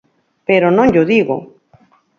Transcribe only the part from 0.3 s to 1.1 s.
Pero non llo